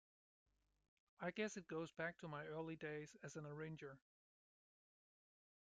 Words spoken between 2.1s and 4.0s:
to my early days as an arranger.